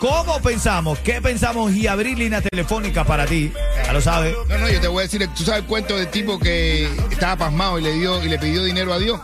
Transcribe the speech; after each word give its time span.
cómo 0.00 0.40
pensamos, 0.40 0.98
qué 1.00 1.20
pensamos 1.22 1.72
y 1.72 1.86
abrir 1.86 2.18
líneas 2.18 2.42
telefónicas 2.50 3.06
para 3.06 3.26
ti. 3.26 3.52
Ya 3.84 3.92
lo 3.92 4.00
sabes. 4.00 4.34
No, 4.48 4.58
no, 4.58 4.68
yo 4.68 4.80
te 4.80 4.88
voy 4.88 5.00
a 5.00 5.02
decir, 5.02 5.28
¿tú 5.36 5.44
sabes 5.44 5.60
el 5.62 5.66
cuento 5.66 5.96
del 5.96 6.08
tipo 6.08 6.38
que 6.38 6.88
estaba 7.10 7.36
pasmado 7.36 7.78
y 7.78 7.82
le 7.82 7.92
dio 7.92 8.22
y 8.24 8.28
le 8.28 8.38
pidió 8.38 8.62
dinero 8.64 8.92
a 8.92 8.98
Dios? 8.98 9.20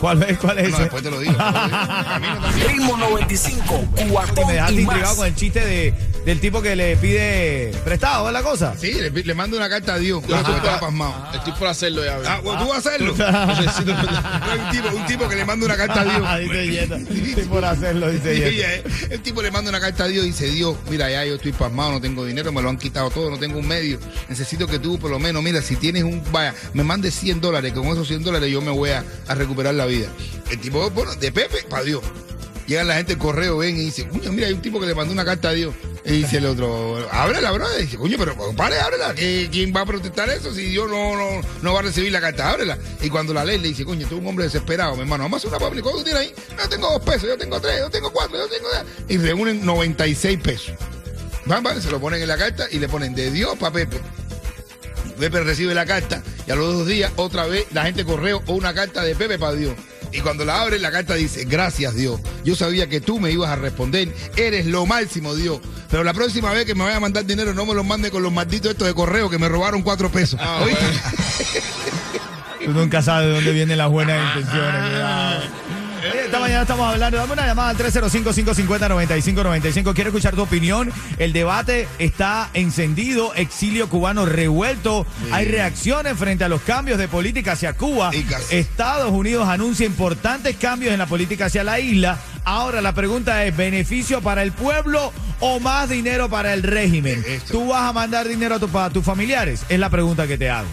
¿Cuál 0.00 0.22
es? 0.22 0.38
¿Cuál 0.38 0.58
es 0.58 0.68
No, 0.70 0.74
ese? 0.74 0.82
después 0.84 1.02
te 1.02 1.10
lo 1.10 1.20
digo. 1.20 1.34
Ritmo 2.68 2.96
95, 2.96 3.84
Y 3.98 4.08
cuatón 4.08 4.46
me 4.46 4.52
dejaste 4.54 4.74
y 4.74 4.80
intrigado 4.80 5.16
con 5.16 5.26
el 5.26 5.34
chiste 5.34 5.60
de, 5.64 5.94
del 6.24 6.40
tipo 6.40 6.62
que 6.62 6.76
le 6.76 6.96
pide 6.96 7.72
prestado, 7.84 8.28
¿es 8.28 8.32
la 8.32 8.42
cosa? 8.42 8.74
Sí, 8.78 8.92
le, 8.92 9.10
le 9.10 9.34
mando 9.34 9.56
una 9.56 9.68
carta 9.68 9.94
a 9.94 9.98
Dios. 9.98 10.22
Yo 10.28 10.36
estaba 10.36 10.78
pasmado. 10.80 11.14
Estoy 11.34 11.52
por 11.54 11.68
hacerlo 11.68 12.04
ya. 12.04 12.18
Ah, 12.26 12.40
¿tú 12.42 12.48
vas 12.68 12.74
a 12.74 12.76
hacerlo? 12.90 13.12
Un, 13.16 14.70
tipo, 14.70 14.88
un 14.96 15.06
tipo 15.06 15.28
que 15.28 15.36
le 15.36 15.44
manda 15.44 15.66
una 15.66 15.76
carta 15.76 16.00
a 16.00 16.04
Dios. 16.04 16.40
dice 16.50 16.68
Yeta. 16.70 16.96
Estoy 16.96 17.44
por 17.44 17.64
hacerlo, 17.64 18.10
dice 18.10 18.36
Yeta. 18.38 18.74
eh. 18.74 18.82
El 19.10 19.20
tipo 19.22 19.42
le 19.42 19.50
manda 19.50 19.70
una 19.70 19.80
carta 19.80 20.04
a 20.04 20.08
Dios 20.08 20.24
y 20.24 20.28
dice, 20.28 20.46
Dios, 20.46 20.76
mira, 20.90 21.10
ya 21.10 21.24
yo 21.24 21.34
estoy 21.36 21.52
pasmado, 21.52 21.92
no 21.92 22.00
tengo 22.00 22.24
dinero, 22.24 22.52
me 22.52 22.62
lo 22.62 22.68
han 22.68 22.78
quitado 22.78 23.10
todo, 23.10 23.30
no 23.30 23.38
tengo 23.38 23.58
un 23.58 23.66
medio. 23.66 23.98
Necesito 24.28 24.66
que 24.66 24.78
tú, 24.78 24.98
por 24.98 25.10
lo 25.10 25.18
menos, 25.18 25.42
mira, 25.42 25.60
si 25.62 25.76
tienes 25.76 26.04
un, 26.04 26.22
vaya, 26.30 26.54
me 26.74 26.84
mandes 26.84 27.14
100 27.14 27.40
dólares, 27.40 27.72
que 27.72 27.78
con 27.80 27.88
esos 27.88 28.06
100 28.08 28.22
dólares 28.22 28.50
yo 28.50 28.60
me 28.60 28.70
voy 28.70 28.90
a, 28.90 29.04
a 29.26 29.34
recuperar 29.34 29.74
la 29.74 29.86
vida. 29.86 30.06
El 30.50 30.58
tipo, 30.60 30.88
bueno, 30.90 31.14
de 31.16 31.32
Pepe 31.32 31.64
para 31.68 31.82
Dios. 31.84 32.02
Llega 32.66 32.84
la 32.84 32.94
gente 32.94 33.18
correo, 33.18 33.58
ven 33.58 33.76
y 33.76 33.86
dice, 33.86 34.06
coño, 34.06 34.30
mira, 34.32 34.46
hay 34.46 34.52
un 34.52 34.62
tipo 34.62 34.78
que 34.80 34.86
le 34.86 34.94
mandó 34.94 35.12
una 35.12 35.24
carta 35.24 35.48
a 35.48 35.52
Dios. 35.52 35.74
Y 36.04 36.10
dice 36.22 36.38
el 36.38 36.46
otro, 36.46 37.08
ábrela, 37.12 37.52
brother. 37.52 37.80
Y 37.80 37.84
dice, 37.84 37.96
coño, 37.96 38.16
pero 38.18 38.36
compadre, 38.36 38.80
ábrela. 38.80 39.14
¿Qué- 39.14 39.48
¿Quién 39.52 39.72
va 39.74 39.82
a 39.82 39.86
protestar 39.86 40.28
eso 40.30 40.52
si 40.52 40.62
Dios 40.64 40.90
no, 40.90 41.14
no, 41.16 41.40
no 41.62 41.72
va 41.72 41.78
a 41.78 41.82
recibir 41.82 42.10
la 42.10 42.20
carta? 42.20 42.50
Ábrela. 42.50 42.76
Y 43.00 43.08
cuando 43.08 43.32
la 43.32 43.44
lee, 43.44 43.58
le 43.58 43.68
dice, 43.68 43.84
coño, 43.84 44.06
tú 44.08 44.16
un 44.18 44.26
hombre 44.26 44.46
desesperado, 44.46 44.94
mi 44.96 45.02
hermano. 45.02 45.24
Vamos 45.24 45.36
a 45.44 45.46
hacer 45.46 45.56
una 45.56 45.58
pública. 45.68 45.84
¿Cuánto 45.90 46.02
tienes 46.04 46.22
ahí? 46.22 46.34
No, 46.56 46.68
tengo 46.68 46.90
dos 46.90 47.02
pesos, 47.02 47.22
yo 47.28 47.38
tengo 47.38 47.60
tres, 47.60 47.78
yo 47.78 47.90
tengo 47.90 48.12
cuatro, 48.12 48.36
yo 48.36 48.48
tengo... 48.48 48.68
Y 49.08 49.16
reúnen 49.18 49.64
96 49.64 50.40
pesos. 50.40 50.74
Van, 51.44 51.62
van, 51.62 51.80
se 51.80 51.90
lo 51.90 52.00
ponen 52.00 52.20
en 52.22 52.28
la 52.28 52.36
carta 52.36 52.66
y 52.70 52.78
le 52.80 52.88
ponen 52.88 53.14
de 53.14 53.30
Dios 53.30 53.56
para 53.58 53.72
Pepe. 53.72 54.00
Pepe 55.18 55.40
recibe 55.42 55.74
la 55.74 55.86
carta 55.86 56.22
y 56.46 56.50
a 56.50 56.56
los 56.56 56.72
dos 56.78 56.86
días 56.86 57.12
otra 57.16 57.46
vez 57.46 57.66
la 57.72 57.84
gente 57.84 58.04
correo 58.04 58.42
o 58.46 58.54
una 58.54 58.74
carta 58.74 59.02
de 59.04 59.14
Pepe 59.14 59.38
para 59.38 59.52
Dios. 59.54 59.74
Y 60.12 60.20
cuando 60.20 60.44
la 60.44 60.60
abre, 60.60 60.78
la 60.78 60.90
carta 60.90 61.14
dice, 61.14 61.44
gracias 61.44 61.94
Dios. 61.94 62.20
Yo 62.44 62.54
sabía 62.54 62.88
que 62.88 63.00
tú 63.00 63.18
me 63.18 63.30
ibas 63.30 63.50
a 63.50 63.56
responder. 63.56 64.14
Eres 64.36 64.66
lo 64.66 64.86
máximo, 64.86 65.34
Dios. 65.34 65.60
Pero 65.90 66.04
la 66.04 66.12
próxima 66.12 66.52
vez 66.52 66.66
que 66.66 66.74
me 66.74 66.84
vaya 66.84 66.96
a 66.96 67.00
mandar 67.00 67.24
dinero, 67.24 67.54
no 67.54 67.66
me 67.66 67.74
lo 67.74 67.84
mande 67.84 68.10
con 68.10 68.22
los 68.22 68.32
malditos 68.32 68.72
estos 68.72 68.86
de 68.86 68.94
correo 68.94 69.30
que 69.30 69.38
me 69.38 69.48
robaron 69.48 69.82
cuatro 69.82 70.10
pesos. 70.10 70.38
¿Oíste? 70.62 70.86
Tú 72.64 72.72
nunca 72.72 73.02
sabes 73.02 73.28
de 73.28 73.34
dónde 73.34 73.52
vienen 73.52 73.78
las 73.78 73.90
buenas 73.90 74.36
intenciones. 74.36 74.90
cuidado. 74.90 75.61
Esta 76.32 76.40
mañana 76.40 76.62
estamos 76.62 76.90
hablando, 76.90 77.18
dame 77.18 77.34
una 77.34 77.46
llamada 77.46 77.68
al 77.68 77.76
305-550-9595. 77.76 79.92
Quiero 79.94 80.08
escuchar 80.08 80.34
tu 80.34 80.40
opinión. 80.40 80.90
El 81.18 81.34
debate 81.34 81.86
está 81.98 82.48
encendido, 82.54 83.34
exilio 83.34 83.90
cubano 83.90 84.24
revuelto. 84.24 85.04
Hay 85.30 85.44
reacciones 85.44 86.16
frente 86.16 86.44
a 86.44 86.48
los 86.48 86.62
cambios 86.62 86.96
de 86.96 87.06
política 87.06 87.52
hacia 87.52 87.74
Cuba. 87.74 88.12
Estados 88.50 89.10
Unidos 89.12 89.46
anuncia 89.46 89.84
importantes 89.84 90.56
cambios 90.56 90.94
en 90.94 91.00
la 91.00 91.06
política 91.06 91.44
hacia 91.46 91.64
la 91.64 91.78
isla. 91.80 92.18
Ahora 92.44 92.80
la 92.80 92.94
pregunta 92.94 93.44
es, 93.44 93.54
¿beneficio 93.54 94.22
para 94.22 94.42
el 94.42 94.52
pueblo 94.52 95.12
o 95.40 95.60
más 95.60 95.90
dinero 95.90 96.30
para 96.30 96.54
el 96.54 96.62
régimen? 96.62 97.22
Esto. 97.28 97.52
¿Tú 97.52 97.66
vas 97.68 97.90
a 97.90 97.92
mandar 97.92 98.26
dinero 98.26 98.54
a, 98.54 98.58
tu- 98.58 98.78
a 98.78 98.88
tus 98.88 99.04
familiares? 99.04 99.66
Es 99.68 99.78
la 99.78 99.90
pregunta 99.90 100.26
que 100.26 100.38
te 100.38 100.48
hago. 100.48 100.68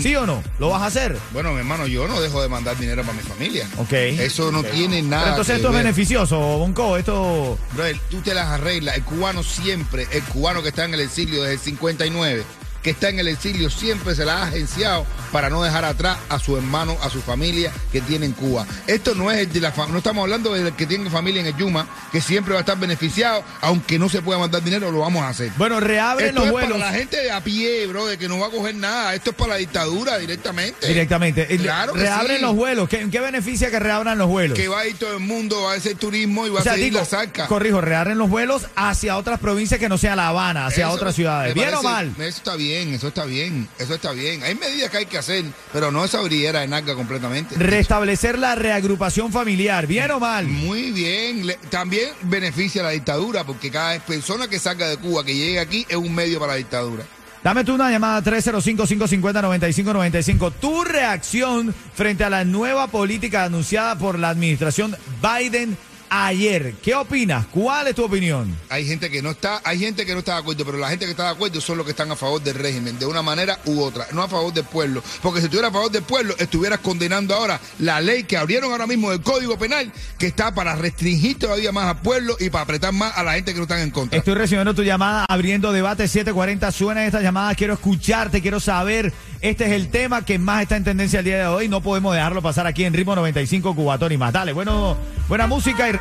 ¿Sí 0.00 0.14
o 0.16 0.26
no? 0.26 0.42
¿Lo 0.58 0.70
vas 0.70 0.82
a 0.82 0.86
hacer? 0.86 1.16
Bueno, 1.32 1.52
mi 1.52 1.58
hermano, 1.58 1.86
yo 1.86 2.06
no 2.08 2.20
dejo 2.20 2.42
de 2.42 2.48
mandar 2.48 2.78
dinero 2.78 3.02
para 3.02 3.14
mi 3.14 3.22
familia. 3.22 3.68
Ok. 3.78 3.92
Eso 3.92 4.50
no 4.50 4.62
tiene 4.62 5.02
nada 5.02 5.22
Pero 5.22 5.32
entonces 5.34 5.52
que 5.54 5.56
esto 5.56 5.68
es 5.68 5.74
beneficioso, 5.74 6.38
Bonco. 6.38 6.96
Esto. 6.96 7.58
Brother, 7.74 7.98
tú 8.10 8.20
te 8.20 8.34
las 8.34 8.46
arreglas. 8.46 8.96
El 8.96 9.04
cubano 9.04 9.42
siempre, 9.42 10.06
el 10.10 10.22
cubano 10.24 10.62
que 10.62 10.68
está 10.68 10.84
en 10.84 10.94
el 10.94 11.00
exilio 11.00 11.42
desde 11.42 11.54
el 11.54 11.60
59, 11.60 12.44
que 12.86 12.92
está 12.92 13.08
en 13.08 13.18
el 13.18 13.26
exilio, 13.26 13.68
siempre 13.68 14.14
se 14.14 14.24
la 14.24 14.38
ha 14.38 14.46
agenciado 14.46 15.04
para 15.32 15.50
no 15.50 15.60
dejar 15.60 15.84
atrás 15.84 16.18
a 16.28 16.38
su 16.38 16.56
hermano, 16.56 16.96
a 17.02 17.10
su 17.10 17.20
familia 17.20 17.72
que 17.90 18.00
tiene 18.00 18.26
en 18.26 18.32
Cuba. 18.32 18.64
Esto 18.86 19.16
no 19.16 19.28
es 19.32 19.38
el 19.40 19.52
de 19.52 19.58
la 19.58 19.72
fa- 19.72 19.88
no 19.88 19.98
estamos 19.98 20.22
hablando 20.22 20.54
del 20.54 20.72
que 20.74 20.86
tiene 20.86 21.10
familia 21.10 21.40
en 21.40 21.48
el 21.48 21.56
Yuma, 21.56 21.88
que 22.12 22.20
siempre 22.20 22.52
va 22.52 22.60
a 22.60 22.62
estar 22.62 22.78
beneficiado, 22.78 23.42
aunque 23.60 23.98
no 23.98 24.08
se 24.08 24.22
pueda 24.22 24.38
mandar 24.38 24.62
dinero, 24.62 24.92
lo 24.92 25.00
vamos 25.00 25.24
a 25.24 25.30
hacer. 25.30 25.50
Bueno, 25.56 25.80
reabren 25.80 26.28
Esto 26.28 26.38
los 26.38 26.46
es 26.46 26.52
vuelos. 26.52 26.78
para 26.78 26.92
la 26.92 26.96
gente 26.96 27.16
de 27.16 27.32
a 27.32 27.40
pie, 27.42 27.88
bro, 27.88 28.06
de 28.06 28.18
que 28.18 28.28
no 28.28 28.38
va 28.38 28.46
a 28.46 28.50
coger 28.50 28.76
nada. 28.76 29.16
Esto 29.16 29.30
es 29.30 29.36
para 29.36 29.54
la 29.54 29.56
dictadura 29.56 30.18
directamente. 30.18 30.86
Directamente. 30.86 31.44
Claro 31.58 31.92
que 31.92 31.98
reabren 31.98 32.36
sí. 32.36 32.42
los 32.42 32.54
vuelos. 32.54 32.88
¿Qué, 32.88 33.08
¿Qué 33.10 33.18
beneficia 33.18 33.68
que 33.68 33.80
reabran 33.80 34.16
los 34.16 34.28
vuelos? 34.28 34.56
Que 34.56 34.68
va 34.68 34.82
a 34.82 34.86
ir 34.86 34.96
todo 34.96 35.12
el 35.12 35.18
mundo, 35.24 35.62
va 35.62 35.72
a 35.72 35.76
hacer 35.76 35.96
turismo 35.96 36.46
y 36.46 36.50
va 36.50 36.60
o 36.60 36.62
sea, 36.62 36.72
a 36.72 36.74
seguir 36.76 36.90
digo, 36.92 37.00
la 37.00 37.04
saca. 37.04 37.48
corrijo, 37.48 37.80
reabren 37.80 38.16
los 38.16 38.30
vuelos 38.30 38.66
hacia 38.76 39.16
otras 39.16 39.40
provincias 39.40 39.80
que 39.80 39.88
no 39.88 39.98
sea 39.98 40.14
La 40.14 40.28
Habana, 40.28 40.66
hacia 40.66 40.84
Eso 40.86 40.94
otras 40.94 41.16
ciudades. 41.16 41.52
¿Bien 41.52 41.74
o 41.74 41.82
mal? 41.82 42.12
Eso 42.18 42.22
está 42.28 42.54
bien, 42.54 42.75
eso 42.94 43.08
está 43.08 43.24
bien, 43.24 43.68
eso 43.78 43.94
está 43.94 44.12
bien. 44.12 44.42
Hay 44.42 44.54
medidas 44.54 44.90
que 44.90 44.98
hay 44.98 45.06
que 45.06 45.18
hacer, 45.18 45.44
pero 45.72 45.90
no 45.90 46.04
esa 46.04 46.20
brillera 46.20 46.60
de 46.60 46.68
narca 46.68 46.94
completamente. 46.94 47.54
Restablecer 47.56 48.38
la 48.38 48.54
reagrupación 48.54 49.32
familiar. 49.32 49.86
¿Bien 49.86 50.10
o 50.10 50.20
mal? 50.20 50.46
Muy 50.46 50.90
bien. 50.92 51.46
Le- 51.46 51.58
también 51.70 52.10
beneficia 52.22 52.82
a 52.82 52.84
la 52.84 52.90
dictadura, 52.90 53.44
porque 53.44 53.70
cada 53.70 53.98
persona 54.00 54.48
que 54.48 54.58
salga 54.58 54.88
de 54.88 54.96
Cuba, 54.96 55.24
que 55.24 55.34
llegue 55.34 55.60
aquí, 55.60 55.86
es 55.88 55.96
un 55.96 56.14
medio 56.14 56.38
para 56.38 56.52
la 56.52 56.58
dictadura. 56.58 57.04
Dame 57.42 57.64
tú 57.64 57.74
una 57.74 57.90
llamada 57.90 58.22
305-550-9595. 58.24 60.52
Tu 60.60 60.84
reacción 60.84 61.74
frente 61.94 62.24
a 62.24 62.30
la 62.30 62.44
nueva 62.44 62.88
política 62.88 63.44
anunciada 63.44 63.96
por 63.96 64.18
la 64.18 64.30
administración 64.30 64.96
Biden 65.22 65.76
ayer. 66.10 66.74
¿Qué 66.82 66.94
opinas? 66.94 67.46
¿Cuál 67.46 67.88
es 67.88 67.94
tu 67.94 68.04
opinión? 68.04 68.56
Hay 68.68 68.86
gente 68.86 69.10
que 69.10 69.22
no 69.22 69.30
está, 69.30 69.60
hay 69.64 69.78
gente 69.78 70.06
que 70.06 70.12
no 70.12 70.20
está 70.20 70.34
de 70.34 70.40
acuerdo, 70.40 70.64
pero 70.64 70.78
la 70.78 70.88
gente 70.88 71.04
que 71.04 71.12
está 71.12 71.24
de 71.24 71.30
acuerdo 71.30 71.60
son 71.60 71.78
los 71.78 71.86
que 71.86 71.90
están 71.90 72.10
a 72.10 72.16
favor 72.16 72.42
del 72.42 72.54
régimen, 72.54 72.98
de 72.98 73.06
una 73.06 73.22
manera 73.22 73.58
u 73.66 73.80
otra, 73.80 74.06
no 74.12 74.22
a 74.22 74.28
favor 74.28 74.52
del 74.52 74.64
pueblo. 74.64 75.02
Porque 75.22 75.40
si 75.40 75.46
estuviera 75.46 75.68
a 75.68 75.72
favor 75.72 75.90
del 75.90 76.02
pueblo, 76.02 76.34
estuvieras 76.38 76.80
condenando 76.80 77.34
ahora 77.34 77.60
la 77.78 78.00
ley 78.00 78.24
que 78.24 78.36
abrieron 78.36 78.72
ahora 78.72 78.86
mismo 78.86 79.10
del 79.10 79.20
Código 79.20 79.58
Penal, 79.58 79.92
que 80.18 80.26
está 80.26 80.54
para 80.54 80.74
restringir 80.76 81.38
todavía 81.38 81.72
más 81.72 81.86
al 81.86 82.00
pueblo 82.00 82.36
y 82.38 82.50
para 82.50 82.64
apretar 82.64 82.92
más 82.92 83.16
a 83.16 83.22
la 83.22 83.34
gente 83.34 83.52
que 83.52 83.58
no 83.58 83.64
están 83.64 83.80
en 83.80 83.90
contra. 83.90 84.18
Estoy 84.18 84.34
recibiendo 84.34 84.74
tu 84.74 84.82
llamada, 84.82 85.24
abriendo 85.28 85.72
debate 85.72 86.08
740. 86.08 86.72
Suena 86.72 87.06
esta 87.06 87.20
llamada, 87.20 87.54
quiero 87.54 87.74
escucharte, 87.74 88.40
quiero 88.42 88.60
saber. 88.60 89.12
Este 89.40 89.66
es 89.66 89.72
el 89.72 89.88
tema 89.88 90.24
que 90.24 90.38
más 90.38 90.62
está 90.62 90.76
en 90.76 90.84
tendencia 90.84 91.18
el 91.20 91.24
día 91.24 91.38
de 91.38 91.46
hoy. 91.46 91.68
No 91.68 91.80
podemos 91.80 92.14
dejarlo 92.14 92.42
pasar 92.42 92.66
aquí 92.66 92.84
en 92.84 92.94
Ritmo 92.94 93.14
95 93.14 93.74
Cubatón 93.74 94.12
y 94.12 94.16
más. 94.16 94.32
Dale, 94.32 94.52
bueno, 94.52 94.96
buena 95.28 95.46
música 95.46 95.90
y 95.90 95.96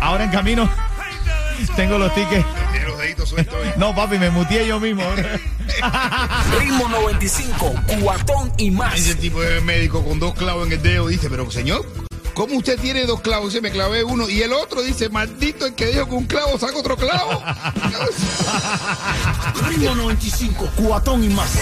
ahora 0.00 0.24
en 0.24 0.30
camino. 0.30 0.70
Tengo 1.76 1.98
los 1.98 2.14
tickets. 2.14 2.46
No, 3.76 3.94
papi, 3.94 4.18
me 4.18 4.30
mutié 4.30 4.66
yo 4.66 4.80
mismo. 4.80 5.02
Ritmo 6.58 6.88
95, 6.88 7.74
cuatón 8.00 8.52
y 8.56 8.70
más. 8.70 8.94
Ese 8.94 9.14
tipo 9.14 9.40
de 9.40 9.60
médico 9.60 10.04
con 10.04 10.18
dos 10.18 10.34
clavos 10.34 10.66
en 10.66 10.72
el 10.74 10.82
dedo 10.82 11.08
dice, 11.08 11.28
pero 11.30 11.50
señor, 11.50 11.86
¿cómo 12.40 12.56
usted 12.56 12.80
tiene 12.80 13.04
dos 13.04 13.20
clavos? 13.20 13.52
Dice, 13.52 13.60
me 13.60 13.70
clavé 13.70 14.02
uno. 14.02 14.30
Y 14.30 14.40
el 14.40 14.54
otro 14.54 14.80
dice, 14.80 15.10
maldito 15.10 15.66
el 15.66 15.74
que 15.74 15.88
dijo 15.88 16.06
que 16.06 16.14
un 16.14 16.24
clavo 16.24 16.58
saca 16.58 16.78
otro 16.78 16.96
clavo. 16.96 17.32
Ritmo 19.68 19.94
95, 19.94 20.70
cuatón 20.74 21.22
y 21.22 21.28
más. 21.28 21.52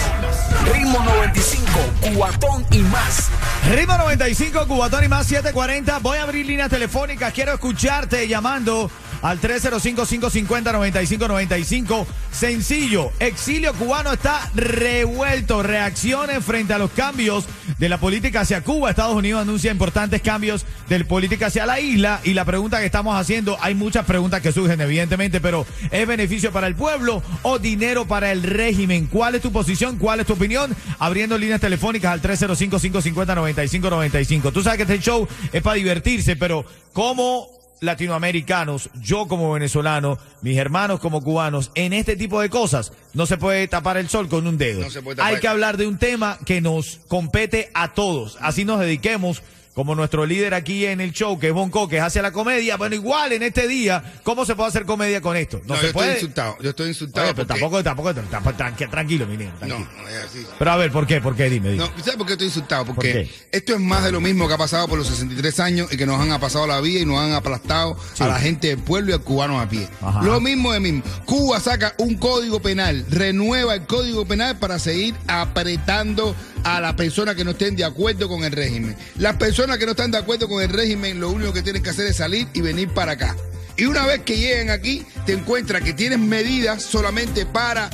Ritmo 0.71 1.03
95, 1.03 1.69
cuatón 2.15 2.65
y 2.71 2.77
más. 2.77 3.29
Ritmo 3.69 3.97
95, 3.97 4.67
Cubatón 4.67 5.03
y 5.03 5.09
más 5.09 5.27
740. 5.27 5.99
Voy 5.99 6.17
a 6.17 6.23
abrir 6.23 6.45
líneas 6.45 6.69
telefónicas. 6.69 7.33
Quiero 7.33 7.51
escucharte 7.53 8.25
llamando 8.27 8.89
al 9.21 9.39
305-550-9595. 9.41 12.07
Sencillo, 12.31 13.11
exilio 13.19 13.73
cubano 13.73 14.13
está 14.13 14.49
revuelto. 14.55 15.61
Reacciones 15.61 16.41
frente 16.43 16.73
a 16.73 16.79
los 16.79 16.89
cambios 16.91 17.45
de 17.77 17.89
la 17.89 17.99
política 17.99 18.39
hacia 18.41 18.63
Cuba. 18.63 18.89
Estados 18.89 19.15
Unidos 19.15 19.41
anuncia 19.41 19.71
importantes 19.71 20.21
cambios 20.21 20.65
de 20.87 21.03
política 21.05 21.47
hacia 21.47 21.65
la 21.65 21.79
isla. 21.79 22.21
Y 22.23 22.33
la 22.33 22.45
pregunta 22.45 22.79
que 22.79 22.85
estamos 22.85 23.15
haciendo, 23.19 23.57
hay 23.61 23.75
muchas 23.75 24.05
preguntas 24.05 24.41
que 24.41 24.51
surgen, 24.51 24.81
evidentemente, 24.81 25.39
pero 25.41 25.65
¿es 25.91 26.07
beneficio 26.07 26.51
para 26.51 26.67
el 26.67 26.75
pueblo 26.75 27.21
o 27.43 27.59
dinero 27.59 28.07
para 28.07 28.31
el 28.31 28.43
régimen? 28.43 29.07
¿Cuál 29.07 29.35
es 29.35 29.41
tu 29.41 29.51
posición? 29.51 29.97
¿Cuál 29.97 30.19
es 30.21 30.25
tu 30.27 30.33
opinión? 30.33 30.75
Abriendo 30.99 31.37
líneas 31.37 31.61
telefónicas 31.61 32.11
al 32.11 32.21
305-550-9595. 32.21 34.51
Tú 34.51 34.63
sabes 34.63 34.77
que 34.77 34.83
este 34.83 34.99
show 34.99 35.27
es 35.51 35.61
para 35.61 35.75
divertirse, 35.75 36.35
pero 36.35 36.65
¿cómo 36.93 37.47
latinoamericanos, 37.81 38.89
yo 39.01 39.27
como 39.29 39.53
venezolano, 39.53 40.17
mis 40.41 40.57
hermanos 40.57 40.99
como 40.99 41.23
cubanos, 41.23 41.71
en 41.75 41.93
este 41.93 42.17
tipo 42.17 42.41
de 42.41 42.49
cosas, 42.49 42.91
no 43.13 43.25
se 43.25 43.37
puede 43.37 43.69
tapar 43.69 43.95
el 43.95 44.09
sol 44.09 44.27
con 44.27 44.45
un 44.47 44.57
dedo. 44.57 44.81
No 44.81 44.89
se 44.89 45.01
puede 45.01 45.15
tapar- 45.17 45.33
Hay 45.35 45.39
que 45.39 45.47
hablar 45.47 45.77
de 45.77 45.87
un 45.87 45.97
tema 45.97 46.37
que 46.45 46.59
nos 46.59 46.99
compete 47.07 47.71
a 47.73 47.93
todos. 47.93 48.37
Así 48.41 48.65
nos 48.65 48.81
dediquemos. 48.81 49.41
Como 49.79 49.95
nuestro 49.95 50.25
líder 50.25 50.53
aquí 50.55 50.85
en 50.85 50.99
el 50.99 51.13
show, 51.13 51.39
que 51.39 51.47
es 51.47 51.53
Bonco, 51.53 51.87
que 51.87 51.95
es 51.95 52.03
hacia 52.03 52.21
la 52.21 52.33
comedia. 52.33 52.75
Bueno, 52.75 52.95
igual 52.95 53.31
en 53.31 53.43
este 53.43 53.65
día, 53.65 54.03
¿cómo 54.23 54.43
se 54.45 54.53
puede 54.53 54.67
hacer 54.67 54.83
comedia 54.83 55.21
con 55.21 55.37
esto? 55.37 55.61
No, 55.65 55.75
No, 55.75 55.79
se 55.79 55.87
yo 55.87 55.93
puede. 55.93 56.07
estoy 56.09 56.21
insultado. 56.25 56.57
Yo 56.61 56.69
estoy 56.71 56.87
insultado. 56.89 57.25
Oye, 57.27 57.33
pero 57.33 57.47
porque- 57.47 57.61
tampoco, 57.61 57.81
tampoco, 57.81 58.13
tampoco, 58.13 58.57
tranqui- 58.57 58.89
tranquilo, 58.91 59.25
mi 59.25 59.37
niño, 59.37 59.53
No, 59.53 59.57
tranquilo. 59.59 59.87
no 60.01 60.09
es 60.09 60.15
así. 60.25 60.45
Pero 60.59 60.71
a 60.71 60.75
ver, 60.75 60.91
¿por 60.91 61.07
qué? 61.07 61.21
¿Por 61.21 61.33
qué? 61.33 61.49
Dime, 61.49 61.69
dime. 61.71 61.85
No, 61.85 62.03
¿sabes 62.03 62.17
por 62.17 62.25
qué 62.27 62.33
estoy 62.33 62.47
insultado? 62.47 62.83
Porque 62.87 62.95
¿Por 63.13 63.21
qué? 63.23 63.31
esto 63.53 63.73
es 63.75 63.79
más 63.79 64.03
de 64.03 64.11
lo 64.11 64.19
mismo 64.19 64.49
que 64.49 64.53
ha 64.53 64.57
pasado 64.57 64.85
por 64.89 64.97
los 64.97 65.07
63 65.07 65.57
años 65.61 65.87
y 65.93 65.95
que 65.95 66.05
nos 66.05 66.19
han 66.19 66.37
pasado 66.41 66.67
la 66.67 66.81
vida 66.81 66.99
y 66.99 67.05
nos 67.05 67.17
han 67.17 67.31
aplastado 67.31 67.95
Sí. 68.15 68.21
a 68.23 68.27
la 68.27 68.37
gente 68.37 68.67
del 68.67 68.79
pueblo 68.79 69.11
y 69.11 69.13
al 69.13 69.21
cubano 69.21 69.61
a 69.61 69.69
pie. 69.69 69.87
Ajá. 70.01 70.21
Lo 70.23 70.41
mismo 70.41 70.73
de 70.73 70.81
mismo. 70.81 71.03
Cuba 71.23 71.61
saca 71.61 71.93
un 71.99 72.15
código 72.17 72.61
penal, 72.61 73.05
renueva 73.09 73.75
el 73.75 73.85
código 73.85 74.25
penal 74.25 74.59
para 74.59 74.77
seguir 74.77 75.15
apretando 75.29 76.35
a 76.63 76.79
las 76.81 76.93
personas 76.93 77.35
que 77.35 77.43
no 77.43 77.51
estén 77.51 77.75
de 77.75 77.83
acuerdo 77.83 78.27
con 78.27 78.43
el 78.43 78.51
régimen. 78.51 78.95
Las 79.17 79.35
personas 79.37 79.77
que 79.77 79.85
no 79.85 79.91
están 79.91 80.11
de 80.11 80.17
acuerdo 80.17 80.47
con 80.47 80.61
el 80.61 80.69
régimen, 80.69 81.19
lo 81.19 81.29
único 81.29 81.53
que 81.53 81.61
tienen 81.61 81.83
que 81.83 81.89
hacer 81.89 82.07
es 82.07 82.17
salir 82.17 82.47
y 82.53 82.61
venir 82.61 82.89
para 82.89 83.13
acá. 83.13 83.35
Y 83.77 83.85
una 83.85 84.05
vez 84.05 84.21
que 84.23 84.35
lleguen 84.35 84.69
aquí, 84.69 85.05
te 85.25 85.33
encuentras 85.33 85.81
que 85.81 85.93
tienes 85.93 86.19
medidas 86.19 86.83
solamente 86.83 87.45
para 87.45 87.89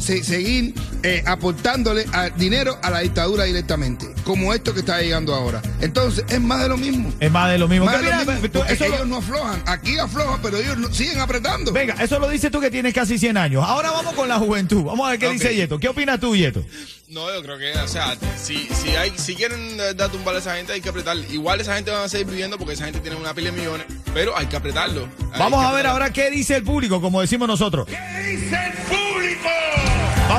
seguir 0.00 0.74
eh, 1.02 1.22
aportándole 1.26 2.04
a- 2.12 2.30
dinero 2.30 2.78
a 2.82 2.90
la 2.90 3.00
dictadura 3.00 3.44
directamente, 3.44 4.06
como 4.24 4.54
esto 4.54 4.72
que 4.74 4.80
está 4.80 5.00
llegando 5.00 5.34
ahora. 5.34 5.60
Entonces, 5.80 6.24
es 6.28 6.40
más 6.40 6.62
de 6.62 6.68
lo 6.68 6.76
mismo. 6.76 7.12
Es 7.20 7.30
más 7.30 7.50
de 7.50 7.58
lo 7.58 7.68
mismo. 7.68 7.86
Más 7.86 7.96
Que 7.96 8.04
de 8.06 8.10
lo 8.24 8.32
mismo, 8.32 8.48
tú- 8.50 8.58
lo- 8.58 8.66
ellos 8.68 9.06
no 9.06 9.16
aflojan. 9.16 9.62
Aquí 9.66 9.98
aflojan, 9.98 10.40
pero 10.42 10.58
ellos 10.58 10.78
no- 10.78 10.92
siguen 10.92 11.18
apretando. 11.20 11.72
Venga, 11.72 11.94
eso 12.02 12.18
lo 12.18 12.28
dices 12.28 12.50
tú 12.50 12.60
que 12.60 12.70
tienes 12.70 12.94
casi 12.94 13.18
100 13.18 13.36
años. 13.36 13.64
Ahora 13.66 13.90
vamos 13.90 14.14
con 14.14 14.28
la 14.28 14.38
juventud. 14.38 14.82
Vamos 14.84 15.06
a 15.06 15.10
ver 15.10 15.18
qué 15.18 15.30
dice 15.30 15.54
Yeto. 15.54 15.78
¿Qué 15.78 15.88
opinas 15.88 16.20
tú, 16.20 16.36
Yeto? 16.36 16.64
No, 17.08 17.30
yo 17.34 17.42
creo 17.42 17.58
que, 17.58 17.72
o 17.78 17.88
sea, 17.88 18.16
si, 18.42 18.68
si, 18.72 18.90
hay, 18.96 19.12
si 19.16 19.34
quieren 19.34 19.76
de 19.76 19.82
verdad 19.92 20.08
tumbar 20.10 20.34
a 20.34 20.38
esa 20.38 20.56
gente, 20.56 20.72
hay 20.72 20.80
que 20.80 20.88
apretar. 20.88 21.14
Igual 21.30 21.60
esa 21.60 21.74
gente 21.76 21.90
van 21.90 22.04
a 22.04 22.08
seguir 22.08 22.26
viviendo 22.26 22.56
porque 22.56 22.72
esa 22.74 22.86
gente 22.86 23.00
tiene 23.00 23.16
una 23.16 23.34
pila 23.34 23.50
de 23.50 23.58
millones, 23.58 23.86
pero 24.14 24.34
hay 24.36 24.46
que 24.46 24.56
apretarlo. 24.56 25.06
Hay 25.32 25.38
Vamos 25.38 25.60
que 25.60 25.66
a 25.66 25.72
ver 25.72 25.86
apretarlo. 25.86 25.90
ahora 25.90 26.10
qué 26.12 26.30
dice 26.30 26.56
el 26.56 26.62
público, 26.62 27.02
como 27.02 27.20
decimos 27.20 27.46
nosotros. 27.48 27.86
¿Qué 27.86 28.28
dice 28.30 28.56
el 28.66 28.72
público? 28.84 29.31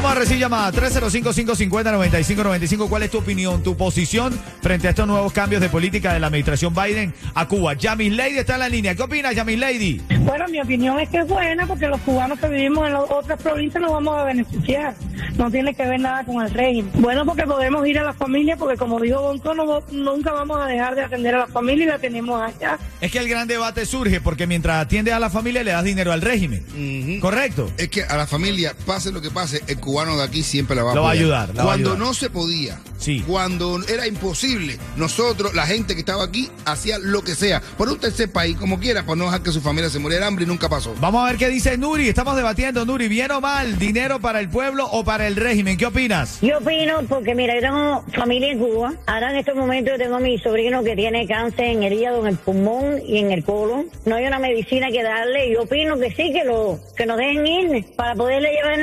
Vamos 0.04 0.18
a 0.18 0.20
recibir 0.20 0.42
llamada 0.42 0.70
305-550-9595. 0.74 2.90
¿Cuál 2.90 3.04
es 3.04 3.12
tu 3.12 3.20
opinión, 3.20 3.64
tu 3.64 3.78
posición 3.78 4.38
frente 4.62 4.88
a 4.88 4.90
estos 4.90 5.08
nuevos 5.08 5.32
cambios 5.32 5.62
de 5.62 5.70
política 5.70 6.12
de 6.12 6.20
la 6.20 6.28
administración 6.28 6.76
Biden 6.76 7.14
a 7.34 7.48
Cuba? 7.48 7.76
Yamis 7.76 8.12
Lady 8.12 8.38
está 8.38 8.56
en 8.56 8.60
la 8.60 8.68
línea. 8.68 8.96
¿Qué 8.96 9.02
opinas, 9.02 9.34
Yamis 9.34 9.58
Lady? 9.58 10.02
Bueno, 10.20 10.50
mi 10.50 10.60
opinión 10.60 11.00
es 11.00 11.08
que 11.08 11.20
es 11.20 11.28
buena 11.28 11.66
porque 11.66 11.88
los 11.88 12.02
cubanos 12.02 12.38
que 12.38 12.50
vivimos 12.50 12.86
en 12.86 12.92
las 12.94 13.04
otras 13.10 13.42
provincias 13.42 13.82
nos 13.82 13.94
vamos 13.94 14.20
a 14.20 14.26
beneficiar. 14.26 14.94
No 15.38 15.50
tiene 15.50 15.74
que 15.74 15.86
ver 15.86 16.02
nada 16.02 16.26
con 16.26 16.46
el 16.46 16.52
régimen. 16.52 16.92
Bueno, 16.96 17.26
porque 17.26 17.44
podemos 17.44 17.88
ir 17.88 17.98
a 17.98 18.04
la 18.04 18.12
familia 18.12 18.58
porque 18.58 18.76
como 18.76 19.00
dijo 19.00 19.22
Bonco, 19.22 19.54
no, 19.54 19.84
nunca 19.90 20.34
vamos 20.34 20.62
a 20.62 20.66
dejar 20.66 20.96
de 20.96 21.04
atender 21.04 21.36
a 21.36 21.40
la 21.40 21.48
familia 21.48 21.86
y 21.86 21.88
la 21.88 22.00
tenemos 22.00 22.42
allá. 22.42 22.78
Es 23.00 23.10
que 23.10 23.20
el 23.20 23.30
gran 23.30 23.48
debate 23.48 23.86
surge 23.86 24.20
porque 24.20 24.48
mientras 24.48 24.82
atiendes 24.82 25.14
a 25.14 25.20
la 25.22 25.30
familia 25.30 25.64
le 25.64 25.72
das 25.72 25.86
dinero 25.86 26.12
al 26.12 26.22
régimen. 26.22 27.22
¿Correcto? 27.22 27.72
Es 27.78 27.88
que 27.88 28.04
a 28.04 28.18
la 28.18 28.28
familia, 28.28 28.76
pase 28.86 29.10
lo 29.10 29.22
que 29.22 29.32
pase, 29.32 29.62
el 29.68 29.80
cubano 29.80 29.93
de 29.94 30.24
aquí 30.24 30.44
siempre 30.44 30.75
la 30.75 30.84
va 30.84 30.92
a 30.92 30.95
Lo 30.95 31.01
va 31.04 31.10
a 31.10 31.12
apoyar. 31.12 31.24
ayudar, 31.25 31.48
la 31.50 31.56
va 31.56 31.62
a 31.62 31.66
Cuando 31.75 31.92
ayudar. 31.92 32.07
no 32.07 32.13
se 32.13 32.30
podía, 32.30 32.80
Sí. 32.98 33.24
cuando 33.28 33.80
era 33.88 34.07
imposible, 34.07 34.78
nosotros, 34.98 35.54
la 35.54 35.66
gente 35.68 35.94
que 35.94 36.00
estaba 36.00 36.24
aquí, 36.24 36.50
hacía 36.66 36.98
lo 37.00 37.22
que 37.24 37.36
sea, 37.36 37.62
por 37.78 37.90
un 37.90 38.00
tercer 38.00 38.31
país, 38.31 38.57
como 38.57 38.80
quiera, 38.80 39.04
para 39.06 39.16
no 39.18 39.25
dejar 39.25 39.44
que 39.44 39.51
su 39.51 39.62
familia 39.62 39.90
se 39.90 40.00
muriera 40.00 40.25
de 40.25 40.28
hambre 40.30 40.45
y 40.45 40.48
nunca 40.48 40.68
pasó. 40.69 40.95
Vamos 41.00 41.22
a 41.24 41.30
ver 41.30 41.38
qué 41.38 41.48
dice 41.50 41.78
Nuri. 41.78 42.07
Estamos 42.10 42.36
debatiendo, 42.36 42.86
Nuri, 42.86 43.07
¿bien 43.07 43.31
o 43.31 43.42
mal? 43.42 43.78
¿Dinero 43.78 44.19
para 44.19 44.40
el 44.40 44.50
pueblo 44.50 44.88
o 44.92 45.04
para 45.04 45.28
el 45.28 45.36
régimen? 45.36 45.78
¿Qué 45.78 45.86
opinas? 45.86 46.39
Yo 46.42 46.57
opino 46.57 47.01
porque, 47.07 47.36
mira, 47.36 47.54
yo 47.56 47.62
tengo 47.62 48.04
familia 48.16 48.51
en 48.51 48.60
Cuba. 48.60 48.94
Ahora 49.06 49.31
en 49.31 49.38
estos 49.38 49.56
momentos 49.56 49.94
yo 49.94 50.04
tengo 50.04 50.16
a 50.16 50.19
mi 50.19 50.38
sobrino 50.39 50.84
que 50.84 50.96
tiene 50.96 51.28
cáncer 51.28 51.66
en 51.66 51.84
el 51.84 51.94
hígado, 51.94 52.22
en 52.22 52.28
el 52.28 52.38
pulmón 52.38 53.00
y 53.06 53.19
en 53.19 53.31
el 53.31 53.44
colon. 53.44 53.86
No 54.06 54.16
hay 54.16 54.25
una 54.25 54.39
medicina 54.39 54.89
que 54.92 55.04
darle. 55.04 55.51
Yo 55.54 55.63
opino 55.63 55.98
que 56.00 56.10
sí, 56.12 56.31
que 56.34 56.44
lo 56.46 56.80
que 56.96 57.06
nos 57.06 57.18
dejen 57.18 57.46
ir 57.46 57.86
para 57.96 58.16
poderle 58.16 58.50
llevar, 58.51 58.80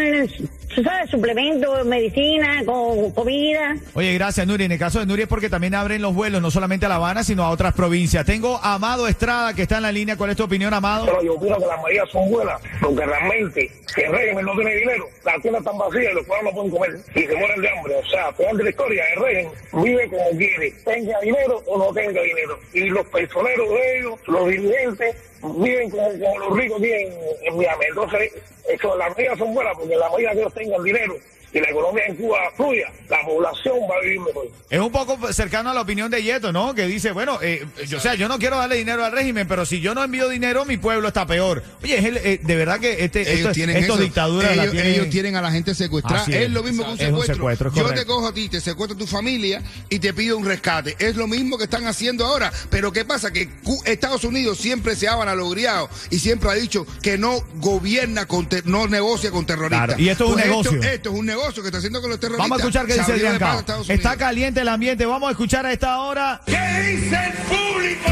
tú 0.75 0.83
sabes, 0.83 1.11
suplementos, 1.11 1.85
medicina, 1.87 2.63
co- 2.65 3.13
comida. 3.15 3.77
Oye, 3.95 4.15
gracias, 4.15 4.47
Nuri. 4.47 4.65
En 4.65 4.73
el 4.73 4.79
caso 4.79 5.01
de 5.01 5.07
Nuri 5.07 5.23
es 5.23 5.29
porque 5.29 5.49
también 5.49 5.75
abren 5.75 6.01
los 6.03 6.15
vuelos, 6.15 6.41
no 6.41 6.51
solamente 6.51 6.87
a 6.87 6.89
La 6.89 6.97
Habana, 6.97 7.25
sino 7.25 7.45
a 7.45 7.51
otras 7.51 7.75
provincias. 7.75 8.25
Tengo 8.25 8.59
a 8.63 8.75
Amado 8.75 9.09
Estrada, 9.09 9.55
que 9.55 9.63
está 9.63 9.77
en 9.79 9.83
la 9.83 9.93
línea. 9.93 10.17
¿Cuál 10.17 10.31
es 10.31 10.37
tu 10.37 10.45
opinión, 10.45 10.73
Amado? 10.75 11.07
Pero 11.07 11.23
yo 11.23 11.35
opino 11.35 11.59
que 11.59 11.67
las 11.67 11.83
medidas 11.83 12.09
son 12.11 12.31
buenas, 12.31 12.61
porque 12.81 13.05
realmente, 13.05 13.71
si 13.95 14.01
el 14.03 14.13
régimen 14.13 14.45
no 14.45 14.53
tiene 14.55 14.75
dinero, 14.77 15.09
las 15.25 15.41
tiendas 15.43 15.61
están 15.63 15.79
vacías 15.79 16.13
y 16.13 16.15
los 16.15 16.27
pueblos 16.27 16.45
no 16.45 16.53
pueden 16.53 16.71
comer 16.71 17.01
y 17.15 17.21
se 17.27 17.35
mueren 17.37 17.61
de 17.61 17.69
hambre. 17.71 17.95
O 17.97 18.07
sea, 18.11 18.33
peor 18.33 18.57
de 18.57 18.65
la 18.65 18.71
historia, 18.71 19.05
el 19.15 19.23
régimen 19.23 19.53
vive 19.83 20.09
como 20.09 20.31
quiere, 20.39 20.71
tenga 20.85 21.21
dinero 21.21 21.63
o 21.67 21.79
no 21.79 21.93
tenga 21.93 22.21
dinero. 22.23 22.59
Y 22.73 22.81
los 22.91 23.07
personeros 23.09 23.69
de 23.71 23.99
ellos, 23.99 24.15
los 24.27 24.49
dirigentes, 24.49 25.17
viven 25.43 25.91
como, 25.91 26.09
como 26.19 26.39
los 26.39 26.57
ricos 26.59 26.79
aquí 26.81 26.93
en, 26.93 27.57
Miami. 27.57 27.85
Entonces, 27.89 28.33
eso, 28.69 28.97
las 28.97 29.17
medidas 29.17 29.39
son 29.39 29.53
buenas, 29.55 29.73
porque 29.77 29.97
la 29.97 30.09
medida 30.11 30.33
que 30.33 30.39
ellos 30.41 30.55
tengan 30.61 30.85
dinero 30.85 31.17
y 31.53 31.61
la 31.61 31.69
economía 31.71 32.05
en 32.07 32.17
Cuba 32.17 32.39
fluya, 32.57 32.93
la 33.09 33.19
población 33.25 33.75
va 33.91 33.97
a 33.97 34.01
vivir 34.03 34.21
mejor. 34.21 34.49
Es 34.69 34.79
un 34.79 34.93
poco 34.93 35.33
cercano 35.33 35.71
a 35.71 35.75
la 35.75 35.81
opinión 35.81 36.11
de 36.11 36.23
Yeto, 36.23 36.53
¿no? 36.53 36.75
Que 36.75 36.87
dice, 36.87 37.11
bueno, 37.13 37.39
eh, 37.43 37.67
yo, 37.89 37.99
o 37.99 38.01
sea, 38.01 38.15
yo 38.15 38.29
no 38.29 38.39
quiero 38.39 38.57
darle 38.59 38.77
dinero 38.77 39.05
al 39.05 39.11
régimen, 39.13 39.49
pero 39.49 39.67
si 39.67 39.81
yo 39.81 39.95
no 39.95 40.05
envío 40.05 40.29
dinero, 40.29 40.65
mi 40.65 40.77
pueblo 40.77 41.09
está 41.09 41.27
peor. 41.27 41.63
Oye, 41.83 41.99
es 41.99 42.05
el- 42.05 42.17
eh, 42.19 42.41
de 42.43 42.57
verdad 42.57 42.79
que 42.79 43.05
este, 43.05 43.23
Ellos 43.23 43.35
esto, 43.41 43.53
tienen 43.53 43.77
estos 43.79 43.99
dictaduras 43.99 44.57
la 44.57 44.63
ellos, 44.63 44.73
tienen- 44.75 44.93
ellos 44.95 45.11
tienen 45.11 45.37
a 45.37 45.43
la 45.43 45.51
gente 45.51 45.75
secuestrada. 45.75 46.23
Es, 46.29 46.29
es. 46.37 46.51
lo 46.51 46.63
mismo 46.63 46.85
que 46.85 46.91
un 46.91 46.95
Es 46.97 47.01
un 47.01 47.07
secuestro. 47.09 47.35
secuestro, 47.35 47.69
es 47.71 47.75
Yo 47.75 47.83
correcto. 47.83 48.01
te 48.03 48.07
cojo 48.07 48.27
a 48.29 48.33
ti, 48.35 48.49
te 48.49 48.61
secuestro 48.61 48.95
a 48.95 48.99
tu 48.99 49.07
familia 49.09 49.63
y 49.89 49.99
te 49.99 50.15
pido 50.15 50.37
un 50.39 50.45
rescate. 50.45 50.95
Es 51.01 51.17
lo 51.17 51.27
mismo 51.27 51.59
que 51.59 51.65
están 51.65 51.87
haciendo 51.87 52.25
ahora. 52.27 52.53
Pero 52.71 52.93
¿qué 52.93 53.05
pasa? 53.05 53.33
Que 53.33 53.49
Estados 53.87 54.23
Unidos 54.25 54.59
siempre 54.59 54.95
se 54.95 55.09
ha 55.09 55.17
vanagloriado 55.17 55.89
y 56.11 56.19
siempre 56.21 56.49
ha 56.51 56.55
dicho 56.55 56.87
que 57.03 57.19
no 57.19 57.43
gobierna 57.57 58.27
con 58.27 58.49
no 58.67 58.87
negocia 58.87 59.31
con 59.33 59.47
terroristas. 59.47 59.87
Claro, 59.87 60.01
y 60.03 60.09
esto 60.09 60.25
es 60.25 60.29
un 60.31 60.35
Pues 60.37 60.47
negocio. 60.47 60.83
Esto, 60.83 61.11
es 61.11 61.17
un 61.17 61.27
negocio 61.27 61.40
que 61.49 61.61
está 61.69 61.79
haciendo 61.79 62.01
con 62.01 62.11
los 62.11 62.21
terroristas. 62.21 62.49
Vamos 62.49 62.59
a 62.59 62.61
escuchar 62.61 62.87
qué 62.87 62.95
dice 62.95 63.13
Adrián 63.13 63.65
Está 63.89 64.17
caliente 64.17 64.61
el 64.61 64.69
ambiente. 64.69 65.07
Vamos 65.07 65.29
a 65.29 65.33
escuchar 65.33 65.67
a 65.67 65.73
esta 65.73 66.01
hora. 66.01 66.41
¿Qué 66.47 66.53
dice 66.53 67.17
el 67.17 67.33
público? 67.45 68.11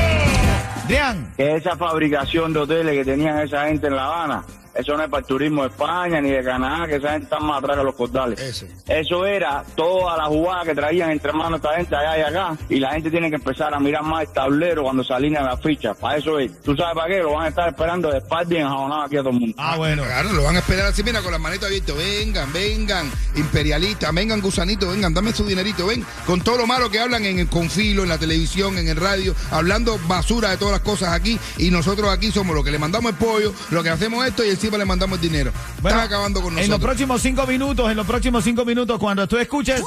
Adrián, 0.84 1.32
que 1.36 1.56
esa 1.56 1.76
fabricación 1.76 2.52
de 2.52 2.60
hoteles 2.60 2.94
que 2.94 3.04
tenían 3.04 3.38
esa 3.40 3.66
gente 3.66 3.88
en 3.88 3.96
La 3.96 4.06
Habana, 4.06 4.44
eso 4.78 4.96
no 4.96 5.02
es 5.02 5.10
para 5.10 5.20
el 5.20 5.26
turismo 5.26 5.62
de 5.62 5.68
España 5.70 6.20
ni 6.20 6.30
de 6.30 6.42
Canadá, 6.44 6.86
que 6.86 6.96
esa 6.96 7.10
gente 7.10 7.24
está 7.24 7.40
más 7.40 7.58
atrás 7.58 7.76
que 7.78 7.84
los 7.84 7.94
cordales. 7.94 8.40
Eso. 8.40 8.66
Eso 8.86 9.26
era 9.26 9.64
toda 9.74 10.16
la 10.16 10.26
jugada 10.26 10.64
que 10.64 10.74
traían 10.74 11.10
entre 11.10 11.32
manos 11.32 11.58
esta 11.58 11.74
gente 11.74 11.96
allá 11.96 12.18
y 12.18 12.20
acá, 12.22 12.56
y 12.68 12.78
la 12.78 12.92
gente 12.92 13.10
tiene 13.10 13.28
que 13.28 13.36
empezar 13.36 13.74
a 13.74 13.80
mirar 13.80 14.04
más 14.04 14.22
el 14.22 14.32
tablero 14.32 14.84
cuando 14.84 15.02
se 15.02 15.12
alinean 15.12 15.44
las 15.44 15.60
fichas. 15.60 15.96
Para 15.96 16.18
eso 16.18 16.38
es. 16.38 16.62
¿Tú 16.62 16.76
sabes 16.76 16.94
para 16.94 17.08
qué? 17.08 17.18
Lo 17.20 17.32
van 17.32 17.46
a 17.46 17.48
estar 17.48 17.68
esperando 17.68 18.10
de 18.10 18.18
espalda 18.18 18.54
y 18.54 18.58
enjabonado 18.58 19.02
aquí 19.02 19.16
a 19.16 19.20
todo 19.20 19.30
el 19.30 19.40
mundo. 19.40 19.56
ah, 19.58 19.76
bueno. 19.76 20.04
Claro, 20.04 20.32
lo 20.32 20.44
van 20.44 20.56
a 20.56 20.60
esperar 20.60 20.86
así, 20.86 21.02
mira, 21.02 21.22
con 21.22 21.32
las 21.32 21.40
manitas 21.40 21.66
abiertas. 21.66 21.96
Vengan, 21.96 22.52
vengan, 22.52 23.10
imperialistas, 23.34 24.14
vengan, 24.14 24.40
gusanitos, 24.40 24.92
vengan, 24.92 25.12
dame 25.12 25.32
su 25.32 25.44
dinerito, 25.44 25.86
ven. 25.86 26.04
Con 26.24 26.40
todo 26.40 26.58
lo 26.58 26.66
malo 26.66 26.88
que 26.88 27.00
hablan 27.00 27.24
en 27.24 27.40
el 27.40 27.48
confilo, 27.48 28.04
en 28.04 28.10
la 28.10 28.18
televisión, 28.18 28.78
en 28.78 28.88
el 28.88 28.96
radio, 28.96 29.34
hablando 29.50 29.98
basura 30.06 30.50
de 30.50 30.56
todas 30.56 30.72
las 30.72 30.82
cosas 30.82 31.10
aquí. 31.12 31.38
Y 31.56 31.70
nosotros 31.70 32.08
aquí 32.10 32.30
somos 32.30 32.54
los 32.54 32.64
que 32.64 32.70
le 32.70 32.78
mandamos 32.78 33.10
el 33.12 33.18
pollo, 33.18 33.52
los 33.70 33.82
que 33.82 33.90
hacemos 33.90 34.24
esto 34.26 34.44
y 34.44 34.50
encima 34.50 34.67
le 34.76 34.84
mandamos 34.84 35.16
el 35.18 35.22
dinero. 35.22 35.52
Bueno, 35.80 35.96
Están 35.98 36.06
acabando 36.08 36.42
con 36.42 36.50
En 36.52 36.56
los 36.58 36.68
nosotros. 36.68 36.86
próximos 36.88 37.22
cinco 37.22 37.46
minutos, 37.46 37.90
en 37.90 37.96
los 37.96 38.06
próximos 38.06 38.44
cinco 38.44 38.64
minutos, 38.64 38.98
cuando 38.98 39.26
tú 39.26 39.38
escuches. 39.38 39.82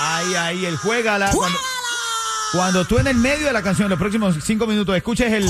Ahí, 0.00 0.34
ahí, 0.34 0.64
el 0.66 0.76
juégala. 0.78 1.30
Cuando, 1.30 1.58
cuando 2.52 2.84
tú 2.86 2.98
en 2.98 3.06
el 3.06 3.16
medio 3.16 3.46
de 3.46 3.52
la 3.52 3.62
canción, 3.62 3.86
en 3.86 3.90
los 3.90 3.98
próximos 3.98 4.34
cinco 4.42 4.66
minutos, 4.66 4.96
escuches 4.96 5.32
el. 5.32 5.48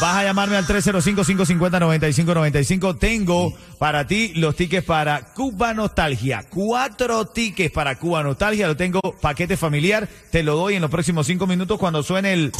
Vas 0.00 0.14
a 0.14 0.22
llamarme 0.22 0.56
al 0.56 0.64
305-550-9595. 0.66 2.98
Tengo 3.00 3.52
para 3.78 4.06
ti 4.06 4.32
los 4.36 4.54
tickets 4.54 4.86
para 4.86 5.22
Cuba 5.34 5.74
Nostalgia. 5.74 6.44
Cuatro 6.48 7.26
tickets 7.26 7.72
para 7.72 7.98
Cuba 7.98 8.22
Nostalgia. 8.22 8.68
Lo 8.68 8.76
tengo 8.76 9.00
paquete 9.20 9.56
familiar. 9.56 10.08
Te 10.30 10.44
lo 10.44 10.54
doy 10.56 10.76
en 10.76 10.82
los 10.82 10.90
próximos 10.90 11.26
cinco 11.26 11.48
minutos 11.48 11.80
cuando 11.80 12.04
suene 12.04 12.32
el. 12.32 12.52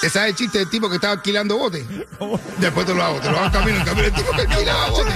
¿Te 0.00 0.08
sabes 0.08 0.30
el 0.30 0.36
chiste 0.36 0.58
del 0.60 0.70
tipo 0.70 0.88
que 0.88 0.94
estaba 0.96 1.12
alquilando 1.14 1.58
botes? 1.58 1.84
Después 2.58 2.86
te 2.86 2.94
lo 2.94 3.02
hago, 3.02 3.20
te 3.20 3.30
lo 3.30 3.36
hago 3.36 3.46
en 3.46 3.52
camino, 3.52 3.78
en 3.78 3.84
camino. 3.84 4.06
El 4.06 4.12
tipo 4.14 4.30
que 4.32 4.40
alquilaba 4.40 4.88
botes. 4.90 5.14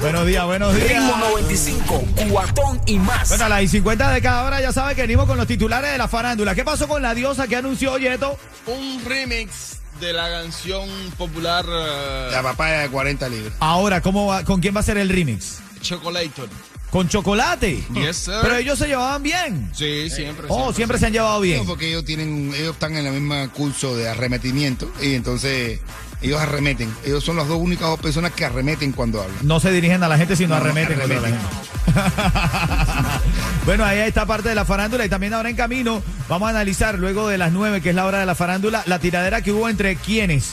Buenos 0.00 0.26
días, 0.26 0.44
buenos 0.44 0.74
días. 0.74 0.88
Ritmo 0.88 1.16
95, 1.16 2.04
cuatón 2.30 2.80
y 2.86 2.98
más. 2.98 3.28
Bueno, 3.28 3.44
a 3.44 3.48
las 3.48 3.62
y 3.62 3.68
50 3.68 4.10
de 4.10 4.20
cada 4.22 4.44
hora 4.44 4.60
ya 4.60 4.72
sabes 4.72 4.96
que 4.96 5.02
venimos 5.02 5.26
con 5.26 5.36
los 5.36 5.46
titulares 5.46 5.92
de 5.92 5.98
la 5.98 6.08
farándula. 6.08 6.54
¿Qué 6.56 6.64
pasó 6.64 6.88
con 6.88 7.02
la 7.02 7.14
diosa 7.14 7.46
que 7.46 7.54
anunció 7.56 7.96
Yeto? 7.98 8.36
Un 8.66 9.00
remix 9.06 9.76
de 10.00 10.12
la 10.12 10.28
canción 10.28 10.88
popular 11.16 11.64
La 11.64 12.40
papaya 12.42 12.80
de 12.80 12.88
40 12.88 13.28
libras. 13.28 13.54
Ahora, 13.60 14.00
¿cómo 14.00 14.26
va- 14.26 14.42
¿con 14.44 14.60
quién 14.60 14.74
va 14.74 14.80
a 14.80 14.84
ser 14.84 14.98
el 14.98 15.08
remix? 15.08 15.60
Chocolator. 15.82 16.48
Con 16.94 17.08
chocolate. 17.08 17.82
Yes, 17.92 18.18
sir. 18.18 18.34
Pero 18.40 18.54
ellos 18.54 18.78
se 18.78 18.86
llevaban 18.86 19.20
bien. 19.20 19.68
Sí, 19.74 20.08
siempre. 20.10 20.46
Oh, 20.48 20.72
siempre 20.72 20.96
se 20.96 21.06
han 21.06 21.12
llevado 21.12 21.34
No, 21.34 21.40
bien. 21.40 21.66
porque 21.66 21.88
ellos 21.88 22.04
tienen, 22.04 22.52
ellos 22.56 22.74
están 22.74 22.96
en 22.96 23.04
el 23.06 23.12
mismo 23.20 23.34
curso 23.52 23.96
de 23.96 24.08
arremetimiento 24.08 24.88
y 25.02 25.14
entonces 25.14 25.80
ellos 26.22 26.40
arremeten. 26.40 26.94
Ellos 27.04 27.24
son 27.24 27.36
las 27.36 27.48
dos 27.48 27.58
únicas 27.60 27.88
dos 27.88 27.98
personas 27.98 28.30
que 28.30 28.44
arremeten 28.44 28.92
cuando 28.92 29.20
hablan. 29.20 29.36
No 29.42 29.58
se 29.58 29.72
dirigen 29.72 30.04
a 30.04 30.08
la 30.08 30.16
gente, 30.16 30.36
sino 30.36 30.50
No, 30.50 30.54
arremeten 30.54 30.96
contra 31.00 31.20
la 31.20 31.26
arremeten. 31.26 31.48
gente. 31.84 33.18
bueno, 33.66 33.84
ahí 33.84 33.98
está 33.98 34.24
parte 34.24 34.48
de 34.50 34.54
la 34.54 34.64
farándula 34.64 35.04
y 35.04 35.08
también 35.08 35.34
ahora 35.34 35.50
en 35.50 35.56
camino 35.56 36.00
vamos 36.28 36.46
a 36.46 36.50
analizar 36.50 36.96
luego 36.96 37.26
de 37.28 37.38
las 37.38 37.50
nueve, 37.50 37.80
que 37.80 37.88
es 37.90 37.96
la 37.96 38.06
hora 38.06 38.20
de 38.20 38.26
la 38.26 38.36
farándula, 38.36 38.84
la 38.86 39.00
tiradera 39.00 39.42
que 39.42 39.50
hubo 39.50 39.68
entre 39.68 39.96
quiénes. 39.96 40.52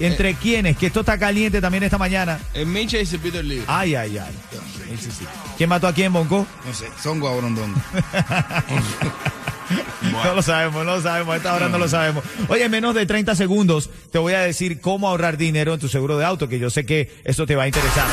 Entre 0.00 0.34
quiénes, 0.34 0.76
que 0.76 0.86
esto 0.88 1.00
está 1.00 1.18
caliente 1.18 1.60
también 1.62 1.82
esta 1.82 1.96
mañana. 1.98 2.38
El 2.52 2.66
Mincha 2.66 2.98
y 2.98 3.00
el 3.00 3.18
Peter 3.18 3.42
Lee. 3.44 3.64
Ay, 3.66 3.94
ay, 3.96 4.18
ay. 4.18 4.32
Sí, 5.00 5.08
sí. 5.10 5.24
¿Quién 5.58 5.68
mató 5.68 5.88
a 5.88 5.92
quién, 5.92 6.12
Bonco? 6.12 6.46
No 6.64 6.72
sé, 6.72 6.88
son 7.02 7.18
guaborondón. 7.18 7.74
No 10.00 10.34
lo 10.34 10.40
sabemos, 10.40 10.82
no 10.86 10.96
lo 10.96 11.02
sabemos, 11.02 11.34
a 11.34 11.36
esta 11.36 11.54
hora 11.54 11.68
no 11.68 11.76
lo 11.76 11.88
sabemos. 11.88 12.24
Oye, 12.48 12.64
en 12.64 12.70
menos 12.70 12.94
de 12.94 13.04
30 13.04 13.34
segundos 13.34 13.90
te 14.10 14.18
voy 14.18 14.32
a 14.32 14.40
decir 14.40 14.80
cómo 14.80 15.08
ahorrar 15.08 15.36
dinero 15.36 15.74
en 15.74 15.80
tu 15.80 15.88
seguro 15.88 16.16
de 16.16 16.24
auto, 16.24 16.48
que 16.48 16.58
yo 16.58 16.70
sé 16.70 16.86
que 16.86 17.20
eso 17.24 17.44
te 17.46 17.54
va 17.54 17.64
a 17.64 17.66
interesar. 17.66 18.06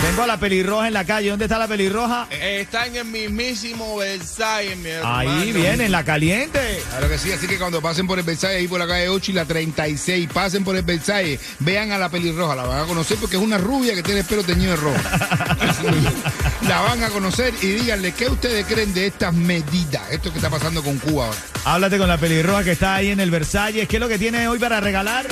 Tengo 0.00 0.22
a 0.22 0.26
la 0.26 0.38
pelirroja 0.38 0.86
en 0.86 0.92
la 0.94 1.04
calle. 1.04 1.30
¿Dónde 1.30 1.46
está 1.46 1.58
la 1.58 1.66
pelirroja? 1.66 2.26
Eh, 2.30 2.60
Está 2.60 2.86
en 2.86 2.96
el 2.96 3.04
mismísimo 3.06 3.96
Versailles, 3.96 4.76
mi 4.76 4.90
hermano. 4.90 5.30
Ahí 5.30 5.52
viene, 5.52 5.86
en 5.86 5.92
la 5.92 6.04
caliente. 6.04 6.82
Claro 6.90 7.08
que 7.08 7.18
sí, 7.18 7.32
así 7.32 7.46
que 7.46 7.58
cuando 7.58 7.80
pasen 7.80 8.06
por 8.06 8.18
el 8.18 8.24
Versailles, 8.24 8.60
ahí 8.60 8.68
por 8.68 8.78
la 8.78 8.86
calle 8.86 9.08
8 9.08 9.30
y 9.30 9.34
la 9.34 9.44
36, 9.44 10.28
pasen 10.32 10.62
por 10.62 10.76
el 10.76 10.82
Versailles, 10.82 11.40
vean 11.60 11.90
a 11.92 11.98
la 11.98 12.08
pelirroja, 12.10 12.54
la 12.54 12.64
van 12.64 12.82
a 12.82 12.86
conocer 12.86 13.16
porque 13.18 13.36
es 13.36 13.42
una 13.42 13.58
rubia 13.58 13.94
que 13.94 14.02
tiene 14.02 14.20
el 14.20 14.26
pelo 14.26 14.44
teñido 14.44 14.72
de 14.72 14.76
rojo. 14.76 14.96
la 16.68 16.80
van 16.82 17.02
a 17.02 17.08
conocer 17.08 17.54
y 17.62 17.66
díganle 17.68 18.12
qué 18.12 18.28
ustedes 18.28 18.66
creen 18.66 18.92
de 18.94 19.06
estas 19.06 19.32
medidas, 19.32 20.02
esto 20.10 20.30
que 20.30 20.38
está 20.38 20.50
pasando 20.50 20.82
con 20.82 20.98
Cuba 20.98 21.26
ahora. 21.26 21.38
Háblate 21.64 21.98
con 21.98 22.08
la 22.08 22.18
pelirroja 22.18 22.62
que 22.62 22.72
está 22.72 22.94
ahí 22.96 23.08
en 23.10 23.20
el 23.20 23.30
Versalles. 23.30 23.88
¿Qué 23.88 23.96
es 23.96 24.00
lo 24.00 24.08
que 24.08 24.18
tiene 24.18 24.46
hoy 24.48 24.58
para 24.58 24.80
regalar? 24.80 25.26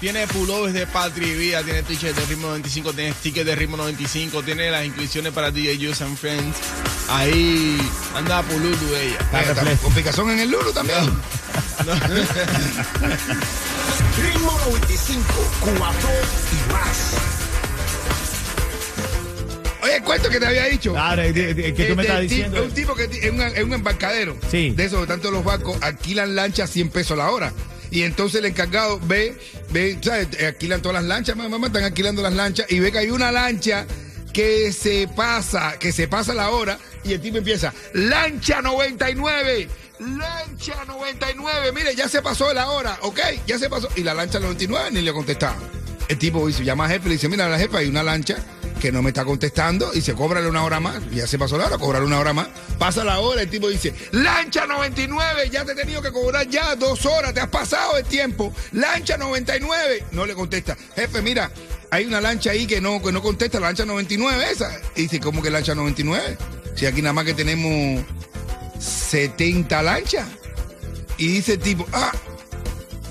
Tiene 0.00 0.26
pullovers 0.28 0.72
de 0.72 0.86
Patria 0.86 1.28
y 1.28 1.34
Vida, 1.36 1.62
tiene 1.62 1.82
t-shirt 1.82 2.16
de 2.16 2.24
Ritmo 2.24 2.46
95, 2.48 2.92
tiene 2.94 3.12
stickers 3.12 3.44
de 3.46 3.54
Ritmo 3.54 3.76
95, 3.76 4.42
tiene 4.42 4.70
las 4.70 4.86
inscripciones 4.86 5.30
para 5.34 5.50
DJ 5.50 5.76
Juice 5.76 6.02
and 6.02 6.16
Friends. 6.16 6.56
Ahí 7.10 7.78
anda 8.16 8.42
Pululu 8.42 8.94
ella. 8.96 9.18
La 9.30 9.42
refleja. 9.42 9.76
Con 9.82 9.92
picazón 9.92 10.30
en 10.30 10.38
el 10.40 10.50
Lulu 10.50 10.72
también. 10.72 11.00
Ritmo 14.22 14.58
95, 14.66 15.22
cuatón 15.60 16.10
y 16.50 16.72
más. 16.72 17.12
Oye, 19.82 19.96
el 19.96 20.02
cuento 20.02 20.30
que 20.30 20.40
te 20.40 20.46
había 20.46 20.64
dicho. 20.64 20.92
Claro, 20.92 21.20
es 21.22 21.32
que- 21.34 21.50
es 21.50 21.56
que 21.56 21.84
tú 21.84 21.96
me 21.96 22.02
Este 22.02 22.02
estás 22.02 22.20
diciendo. 22.22 22.56
Es 22.58 22.62
un 22.68 22.72
tipo 22.74 22.94
que 22.94 23.04
es, 23.04 23.62
un 23.64 23.72
embarcadero. 23.74 24.36
Sí. 24.50 24.70
De 24.70 24.84
eso, 24.86 25.02
de 25.02 25.06
tanto 25.06 25.30
los 25.30 25.44
barcos 25.44 25.76
alquilan 25.82 26.34
lanchas 26.34 26.70
100 26.70 26.88
pesos 26.88 27.18
la 27.18 27.30
hora. 27.30 27.52
Y 27.90 28.02
entonces 28.02 28.38
el 28.40 28.46
encargado 28.46 29.00
ve, 29.02 29.36
ve, 29.70 29.98
¿sabes? 30.02 30.28
Eh, 30.38 30.46
Alquilan 30.46 30.80
todas 30.80 31.02
las 31.02 31.04
lanchas, 31.04 31.36
mamá, 31.36 31.50
mamá, 31.50 31.66
están 31.68 31.84
alquilando 31.84 32.22
las 32.22 32.34
lanchas 32.34 32.66
y 32.70 32.78
ve 32.78 32.92
que 32.92 32.98
hay 32.98 33.10
una 33.10 33.32
lancha 33.32 33.86
que 34.32 34.72
se 34.72 35.08
pasa, 35.08 35.78
que 35.78 35.92
se 35.92 36.06
pasa 36.06 36.34
la 36.34 36.50
hora 36.50 36.78
y 37.02 37.12
el 37.12 37.20
tipo 37.20 37.38
empieza, 37.38 37.74
lancha 37.94 38.62
99, 38.62 39.68
lancha 39.98 40.84
99, 40.86 41.72
mire, 41.72 41.94
ya 41.96 42.08
se 42.08 42.22
pasó 42.22 42.52
la 42.54 42.70
hora, 42.70 42.98
ok, 43.02 43.18
ya 43.46 43.58
se 43.58 43.68
pasó. 43.68 43.88
Y 43.96 44.02
la 44.02 44.14
lancha 44.14 44.38
99 44.38 44.90
ni 44.92 45.02
le 45.02 45.12
contestaba. 45.12 45.56
El 46.08 46.18
tipo 46.18 46.46
dice, 46.46 46.64
llama 46.64 46.84
al 46.84 46.92
jefe, 46.92 47.08
le 47.08 47.14
dice, 47.14 47.28
mira, 47.28 47.48
la 47.48 47.58
jefa, 47.58 47.78
hay 47.78 47.88
una 47.88 48.02
lancha 48.02 48.36
que 48.80 48.90
no 48.90 49.02
me 49.02 49.10
está 49.10 49.24
contestando 49.24 49.92
y 49.94 50.00
se 50.00 50.14
cóbrale 50.14 50.48
una 50.48 50.64
hora 50.64 50.80
más. 50.80 50.98
Ya 51.10 51.26
se 51.26 51.38
pasó 51.38 51.58
la 51.58 51.66
hora, 51.66 51.78
cóbrale 51.78 52.06
una 52.06 52.18
hora 52.18 52.32
más. 52.32 52.48
Pasa 52.78 53.04
la 53.04 53.20
hora, 53.20 53.42
el 53.42 53.50
tipo 53.50 53.68
dice, 53.68 53.94
lancha 54.12 54.66
99, 54.66 55.50
ya 55.50 55.64
te 55.64 55.72
he 55.72 55.74
tenido 55.74 56.00
que 56.02 56.10
cobrar 56.10 56.48
ya 56.48 56.74
dos 56.74 57.04
horas, 57.06 57.34
te 57.34 57.40
has 57.40 57.48
pasado 57.48 57.98
el 57.98 58.04
tiempo. 58.04 58.52
Lancha 58.72 59.16
99, 59.16 60.06
no 60.12 60.26
le 60.26 60.34
contesta. 60.34 60.76
Jefe, 60.96 61.20
mira, 61.22 61.52
hay 61.90 62.06
una 62.06 62.20
lancha 62.20 62.52
ahí 62.52 62.66
que 62.66 62.80
no, 62.80 63.02
que 63.02 63.12
no 63.12 63.22
contesta, 63.22 63.60
la 63.60 63.68
lancha 63.68 63.84
99 63.84 64.44
esa. 64.50 64.80
Y 64.96 65.02
dice, 65.02 65.20
¿cómo 65.20 65.42
que 65.42 65.50
lancha 65.50 65.74
99? 65.74 66.38
Si 66.74 66.86
aquí 66.86 67.02
nada 67.02 67.12
más 67.12 67.26
que 67.26 67.34
tenemos 67.34 68.02
70 68.78 69.82
lanchas. 69.82 70.26
Y 71.18 71.28
dice 71.28 71.52
el 71.54 71.58
tipo, 71.60 71.86
ah, 71.92 72.12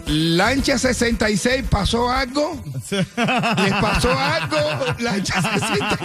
lancha 0.10 0.78
66, 0.78 1.66
¿pasó 1.70 2.10
algo? 2.10 2.62
¿Les 2.92 3.74
pasó 3.82 4.12
algo? 4.18 4.86
Lancha 5.00 5.42
66. 5.42 5.96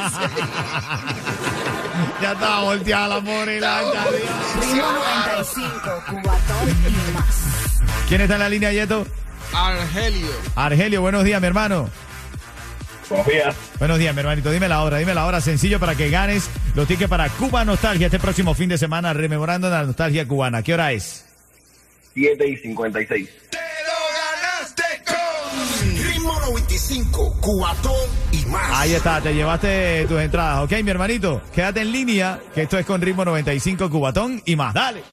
Ya 2.20 2.32
estaba 2.32 2.62
volteada 2.62 3.08
la 3.08 3.20
more 3.20 3.56
y 3.56 3.60
la 3.60 3.80
Ritmo 3.80 4.92
95, 4.92 6.04
cubatón 6.08 6.68
y 6.68 7.12
más. 7.12 7.80
¿Quién 8.08 8.20
está 8.20 8.34
en 8.34 8.40
la 8.40 8.48
línea, 8.48 8.72
Yeto? 8.72 9.06
Argelio. 9.52 10.30
Argelio, 10.56 11.00
buenos 11.00 11.24
días, 11.24 11.40
mi 11.40 11.46
hermano. 11.46 11.88
Buenos 13.08 13.26
días. 13.26 13.56
Buenos 13.78 13.98
días, 13.98 14.14
mi 14.14 14.20
hermanito. 14.20 14.50
Dime 14.50 14.68
la 14.68 14.82
hora, 14.82 14.98
dime 14.98 15.14
la 15.14 15.26
hora 15.26 15.40
sencillo 15.40 15.78
para 15.78 15.94
que 15.94 16.10
ganes 16.10 16.48
los 16.74 16.88
tickets 16.88 17.08
para 17.08 17.28
Cuba 17.28 17.64
Nostalgia 17.64 18.06
este 18.06 18.18
próximo 18.18 18.54
fin 18.54 18.68
de 18.68 18.78
semana, 18.78 19.12
rememorando 19.12 19.68
la 19.70 19.84
nostalgia 19.84 20.26
cubana. 20.26 20.62
¿Qué 20.62 20.74
hora 20.74 20.92
es? 20.92 21.24
7 22.14 22.48
y 22.48 22.56
56. 22.56 23.28
25, 26.74 27.36
cubatón 27.40 27.92
y 28.32 28.44
más. 28.46 28.68
Ahí 28.72 28.94
está, 28.94 29.20
te 29.20 29.32
llevaste 29.32 30.06
tus 30.08 30.18
entradas. 30.20 30.64
Ok, 30.64 30.72
mi 30.82 30.90
hermanito, 30.90 31.40
quédate 31.54 31.82
en 31.82 31.92
línea, 31.92 32.40
que 32.52 32.62
esto 32.62 32.76
es 32.76 32.84
con 32.84 33.00
ritmo 33.00 33.24
95, 33.24 33.88
cubatón 33.88 34.42
y 34.44 34.56
más. 34.56 34.74
Dale. 34.74 35.04